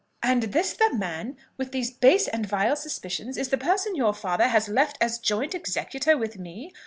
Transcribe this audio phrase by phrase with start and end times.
[0.23, 4.67] "And this man, with these base and vile suspicions, is the person your father has
[4.67, 6.73] left as joint executor with me!